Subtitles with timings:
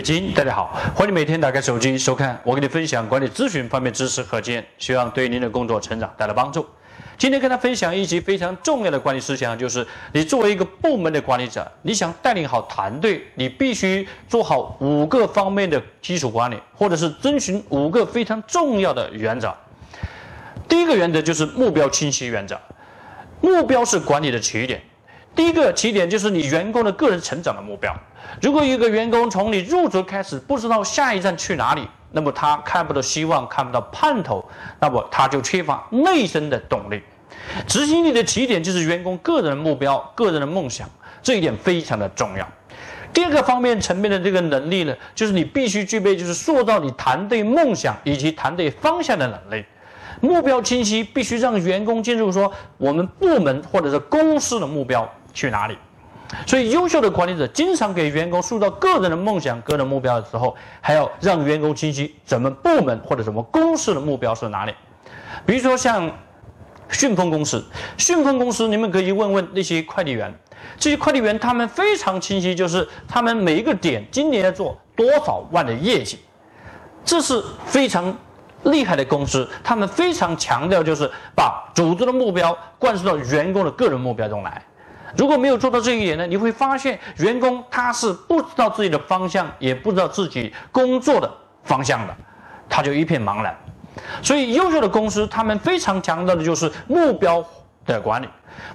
[0.00, 6.66] 北京，大家好，欢迎每天打开手机收看我给你分享管理咨询方面知识和经验，希望对您的工作成长带来帮助。
[7.18, 19.54] 今天跟大家分享一集非常重要的管理思想，就是你作为一个部门的管理者，你想带领好团队，你必须做好五个方面的基础管理，或者是遵循五个非常重要的原则。
[20.66, 22.58] 第一个原则就是目标清晰原则，
[23.42, 24.80] 目标是管理的起点。
[25.34, 27.94] 第一个起点就是你员工的个人成长的目标。
[28.42, 34.44] 如果一个员工从你入职开始不知道下一站去哪里，那么他看不到希望，看不到盼头，
[34.78, 37.02] 那么他就缺乏内生的动力。
[37.66, 40.88] 执行力的起点就是员工个人的目标、个人的梦想，
[41.22, 42.46] 这一点非常的重要。
[43.12, 49.64] 第二个方面层面的这个能力呢，就是你必须具备，就是塑造你团队梦想以及团队方向的能力。
[50.20, 55.76] 目标清晰，必须让员工进入说我们部门或者是公司的目标去哪里。
[56.46, 64.72] 所以，优秀的管理者经常给员工塑造个人的梦想、个人目标的时候，还要让员工清晰怎么部门或者什么公司的目标是哪里。
[65.44, 66.08] 比如说像
[66.88, 67.64] 顺丰公司，
[67.98, 70.32] 顺丰公司你们可以问问那些快递员，
[70.78, 76.20] 这些快递员他们非常清晰，就是他们每一个点今年要做多少万的业绩，
[77.04, 78.16] 这是非常
[78.62, 84.62] 厉害的公司，他们非常强调就是把组织的目标灌输到员工的个人目标中来。
[85.16, 91.30] 如果没有做到这一点呢，你会发现员工他是不知道自己的方向，也不知道自己工作的
[91.64, 92.16] 方向的，
[92.68, 93.56] 他就一片茫然。
[94.22, 97.44] 所以，优秀的公司他们非常强调的就是目标
[97.84, 98.28] 的管理，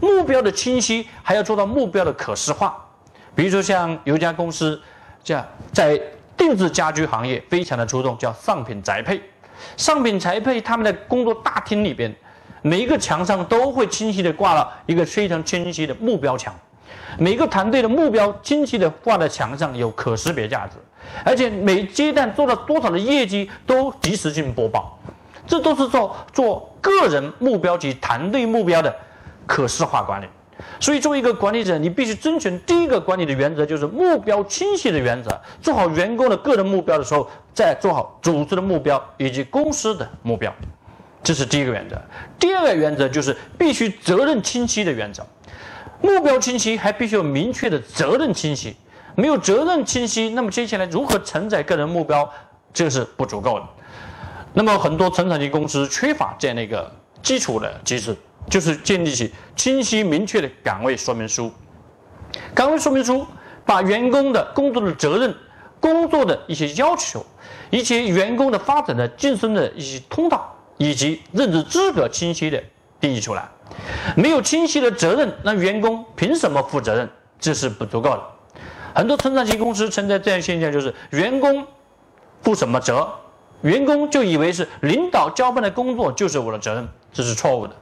[0.00, 2.76] 目标的清晰，还要做到目标的可视化。
[3.34, 4.80] 比如说，像有一家公司，
[5.22, 6.00] 这样在
[6.36, 9.22] 定制家居行业非常的出众，叫上品宅配。
[9.76, 12.12] 上品宅配他们的工作大厅里边。
[12.62, 16.54] 每一个墙上都会清晰的挂了一个非常清晰的目标墙，
[17.18, 20.76] 每个团队的目标清晰的挂在墙上，有可识别价值，
[21.24, 24.98] 而且每阶段做了多少的业绩都及时性播报，
[25.46, 28.94] 这都是做做个人目标及团队目标的
[29.46, 30.26] 可视化管理。
[30.78, 35.40] 所以，作为一个管理者，你必须遵循第一个管理的原则，就是目标清晰的原则。
[35.60, 40.54] 做好员工的个人目标的时候，再做好组织的目标以及公司的目标。
[41.22, 42.00] 这是第一个原则，
[42.38, 45.24] 第二个原则就是必须责任清晰的原则，
[46.00, 48.76] 目标清晰还必须有明确的责任清晰，
[49.14, 52.28] 没有责任清晰，那么接下来如何承载个人目标，
[52.74, 53.68] 这是不足够的。
[54.52, 56.90] 那么很多成长型公司缺乏这样的一个
[57.22, 58.16] 基础的机制，
[58.50, 61.52] 就是建立起清晰明确的岗位说明书。
[62.52, 63.24] 岗位说明书
[63.64, 65.32] 把员工的工作的责任、
[65.78, 67.24] 工作的一些要求，
[67.70, 70.52] 以及员工的发展的晋升的一些通道。
[70.82, 72.62] 以及任职资格清晰的
[73.00, 73.48] 定义出来，
[74.16, 77.08] 没有清晰的责任，那员工凭什么负责任？
[77.38, 78.22] 这是不足够的。
[78.94, 81.64] 很多成长型公司存在这样现象，就是员工
[82.42, 83.08] 负什么责，
[83.62, 87.74] 员工就以为是领导交办的工作就是我的责任，这是错误的。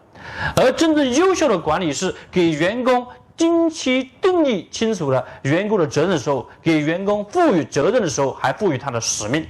[0.55, 3.07] 而真正优秀的管理是给员工
[3.37, 9.47] 定期定义清楚了员工的责任的时候，给员工赋予责任的时候，还赋予他的使命，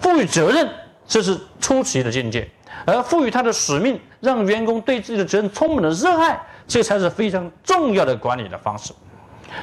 [0.00, 0.68] 赋予责任，
[1.06, 2.48] 这是初级的境界。
[2.84, 8.92] 而赋予他的使命，让员工对自己的责任充满了热爱，这才是非常重要的管理的方式。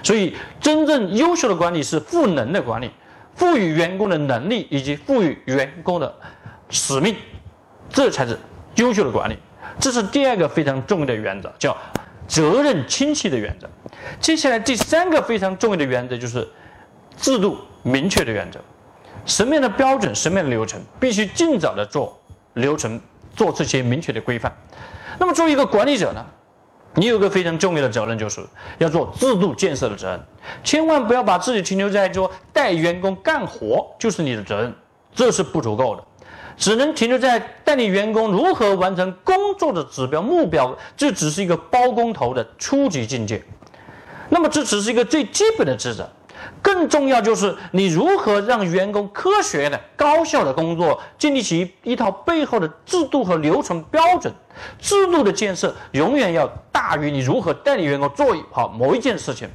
[0.02, 2.90] 所以，真正优秀的管理是赋能的管理，
[3.36, 6.14] 赋予员工的能力以及赋予员工的
[6.70, 7.16] 使命，
[7.90, 8.38] 这才是
[8.76, 9.38] 优秀的管理。
[9.80, 11.76] 这是第二个非常重要的原则，叫
[12.28, 13.70] 责任清晰的原则。
[14.20, 16.48] 接下来第三个非常重要的原则就是
[17.18, 18.60] 制度明确的原则，
[19.26, 22.20] 什么样的标准、什么样的流程，必须尽早的做。
[22.56, 23.02] 流程
[23.36, 24.56] 做这些明确的规范。
[25.18, 26.24] 那么作为一个管理者呢，
[26.94, 28.42] 你有个非常重要的责任，就是
[28.78, 30.24] 要做制度建设的责任。
[30.64, 34.72] 千万不要把自己停留在说带员工干活就是你的责任，
[35.16, 36.04] 这是不足够的。
[36.56, 43.44] 只能停留在带领员工如何完成工作的指标目标，这只是一个包工头的初级境界。
[44.30, 46.08] 那么这只是一个最基本的职责。
[46.62, 54.34] 更重要就是你如何让员工科学的、高效的工作，建立起一套背后的制度和流程标准。
[54.80, 59.50] 制度的建设永远要大于你如何带领员工做好某一件事情，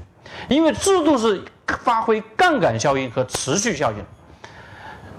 [0.48, 3.98] 因为制度是发挥杠杆效应和持续效应。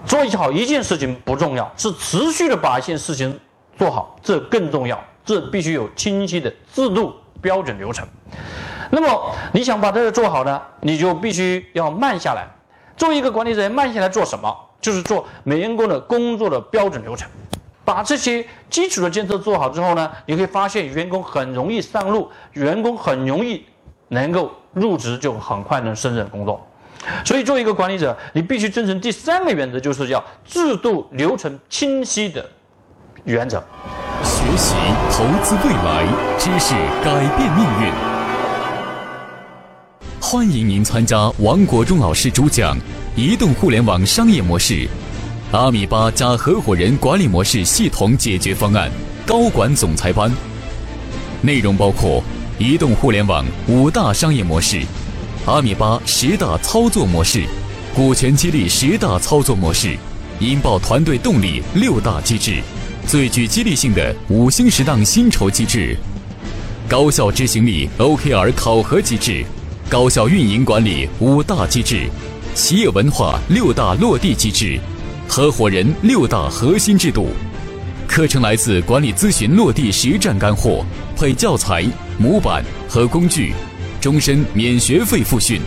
[0.06, 3.38] 做好一件事情不重要，是持续的把一件事情
[3.78, 5.02] 做好，这更重要。
[5.24, 8.06] 这必须有清晰的制度、标准、流程。
[8.90, 12.46] 那么你想把这个做好呢，你就必须要慢下来。
[12.96, 14.54] 作为一个管理者，慢下来做什么？
[14.80, 17.28] 就是做每员工的工作的标准流程。
[17.84, 23.64] 把这些基础的建设做好之后呢，你会发现员工很容易上路，员工很容易
[24.08, 26.64] 能够入职，就很快能胜任工作。
[27.24, 32.44] 所以，作为一个管理者，你必须遵循第三个原则，就是要制度流程清晰的
[33.24, 33.62] 原则。
[34.22, 34.74] 学习
[35.10, 36.06] 投资未来，
[36.38, 38.09] 知识改变命运。
[40.32, 42.78] 欢迎您参加王国忠老师主讲
[43.16, 44.74] 《移动互联网商业模式》。
[45.50, 48.88] 阿米巴加合伙人管理模式系统解决方案
[49.26, 50.30] 高管总裁班，
[51.42, 52.22] 内容包括
[52.60, 54.80] 移动互联网五大商业模式、
[55.46, 57.42] 阿米巴十大操作模式、
[57.92, 59.96] 股权激励十大操作模式、
[60.38, 62.62] 引爆团队动力六大机制、
[63.04, 65.96] 最具激励性的五星十档薪酬机制、
[66.88, 69.44] 高效执行力 OKR 考核机制、
[69.90, 72.08] 高效运营管理五大机制、
[72.54, 74.78] 企业文化六大落地机制。
[75.28, 77.30] 合伙人六大核心制度，
[78.06, 80.84] 课程来自管理咨询落地实战干货，
[81.16, 81.84] 配教材、
[82.20, 83.52] 模板和工具，
[84.00, 85.60] 终身免学费复训。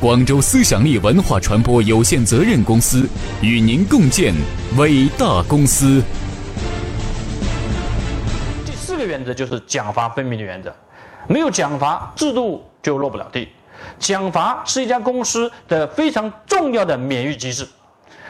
[0.00, 3.06] 广州思想力文化传播有限责任公司
[3.42, 4.34] 与您共建
[4.78, 6.02] 伟大公司。
[8.64, 10.74] 第四个原则就是奖罚分明的原则，
[11.28, 13.48] 没有奖罚，制度就落不了地。
[13.98, 17.66] 奖罚是一家公司的非常重要的免疫机制。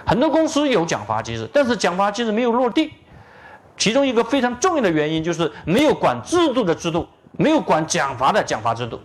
[0.07, 2.93] 很多公司有奖罚机制，但是奖罚机制没有落地。
[3.77, 9.01] 其中一个非常重要的原因就是没有管制度的制度，没有管奖罚的奖罚制度。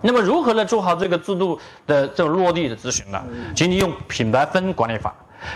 [0.00, 3.22] 那么如何来做好这个制度的这种落地的咨询呢？
[3.54, 5.14] 请你用品牌分管理法。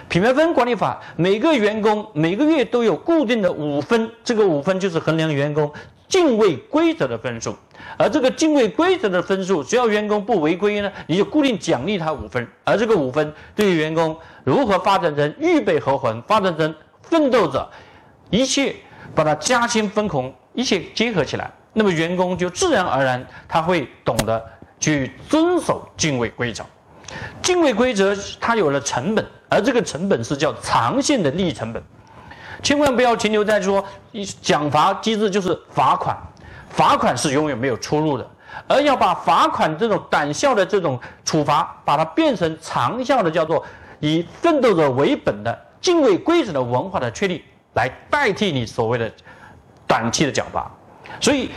[0.09, 5.71] 品牌分管理法，每个员工每个月都有固定的五分，这个五分就是衡量员工
[6.09, 7.57] 敬畏规则的分数。
[7.99, 12.47] 而这个敬畏规则的分数，只要员工不违规呢，你就固定奖励他五分。
[12.65, 14.17] 而这个五分对于员工。
[14.45, 16.73] 如何发展成预备合伙人，发展成
[17.03, 17.69] 奋斗者，
[18.31, 18.77] 一切
[19.13, 24.41] 把它加薪分红，一切结合起来，那么员工就自然而然他会懂得
[24.79, 26.65] 去遵守敬畏规则。
[27.43, 31.83] 敬畏规则，它有了成本，而这个成本是叫长线的利益成本。
[32.67, 33.85] 千万不要停留在说
[34.43, 36.17] 奖罚机制就是罚款，
[36.69, 38.29] 罚款是永远没有出路的，
[38.67, 43.65] 而要把罚款这种短效的这种处罚，把它变成长效的，叫做。
[44.01, 49.09] 以奋斗者为本的敬畏规则的文化的确立，来代替你所谓的
[49.87, 50.69] 短期的奖罚。
[51.21, 51.53] 所以，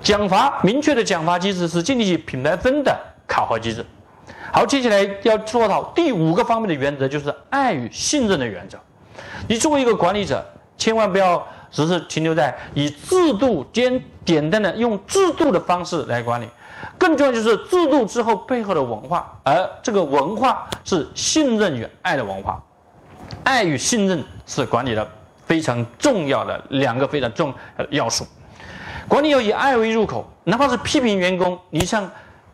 [0.00, 3.84] 奖罚明确的奖罚机制是建立起品牌分的考核机制。
[4.52, 8.78] 好，接下来要做到第五个方面的原则，就是爱与信任的原则。
[9.48, 10.44] 你作为一个管理者，
[10.76, 16.48] 千万不要只是停留在以制度简简单的用制度的方式来管理。
[16.98, 22.60] 更重要就是制度之后背后的文化，而这个文化是信任与爱的文化，
[23.44, 25.08] 爱与信任是管理的
[25.46, 28.26] 非常重要的两个非常重要的要素。
[29.08, 32.08] 管理要以爱为入口，哪怕是批评员工，你像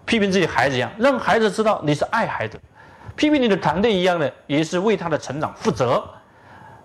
[0.05, 2.59] 批评自己孩子一样，让孩子知道你是爱孩子；
[3.17, 6.03] 批评你的团队一样的，也是为他的成长负责。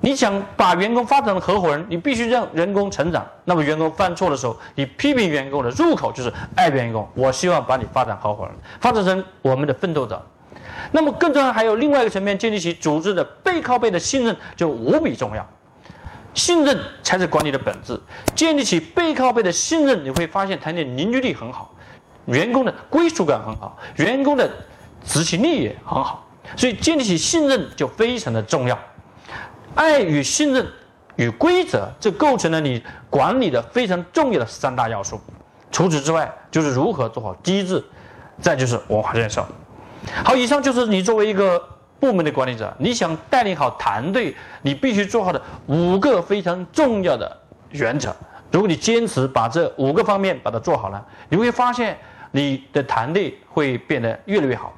[0.05, 3.25] 你想把员工发展成合伙人，你必须让员工成长。
[3.45, 7.07] 那么员工犯错的时候，你批评员工的入口就是爱员工。
[7.13, 10.21] 我希望把你发展合伙人，发展成我们的奋斗者。
[10.91, 15.47] 那么更重要还有另外一个层面，建立起组织的背靠背的信任就无比重要。
[16.33, 17.97] 信任才是管理的本质。
[18.35, 21.73] 建立起背靠背的信任，你会发现团队凝聚力很好，
[22.25, 24.51] 员工的归属感很好，员工的
[25.05, 26.27] 执行力也很好。
[26.57, 28.77] 所以建立起信任就非常的重要。
[29.75, 30.65] 爱与信任
[31.15, 35.19] 与规则，这构成了你管理的非常重要的三大要素。
[35.71, 37.83] 除此之外，就是如何做好机制，
[38.39, 39.45] 再就是文化建设。
[40.23, 41.61] 好，以上就是你作为一个
[41.99, 47.39] 部门的管理者，你想带领好团队，你必须做好的五个非常重要的
[47.71, 48.15] 原则。
[48.51, 51.97] 如果你坚持把这五个方面把它做好了，你会发现
[52.31, 54.71] 你的团队会变得越来越好，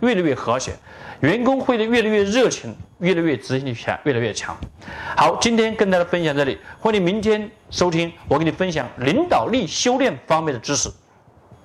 [0.00, 0.72] 越来越和谐。
[1.20, 4.56] 员工会的越来越热情，越来越执行力强，越来越强。
[5.16, 10.90] 好，今天跟大家分享这里，欢迎明天收听我给你分享领导力修炼方面的知识，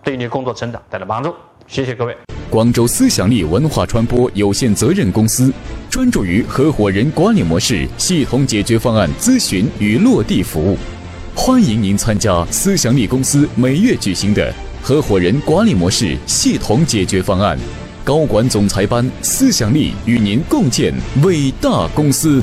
[0.04, 1.34] 对你的工作成长带来帮助。
[1.68, 2.16] 谢谢各位。
[2.50, 5.52] 广州思想力文化传播有限责任公司
[5.90, 10.78] 专注于合伙人管理模式系统解决方案咨询与落地服务，
[11.34, 17.58] 欢迎您参加思想力公司每月举行的合伙人管理模式系统解决方案。
[18.06, 20.94] 高管总裁班思想力与您共建
[21.24, 22.40] 伟大公司。